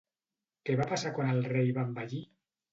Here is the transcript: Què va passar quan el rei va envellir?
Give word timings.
Què 0.69 0.77
va 0.79 0.87
passar 0.93 1.13
quan 1.19 1.31
el 1.35 1.45
rei 1.53 1.71
va 1.79 1.87
envellir? 1.91 2.27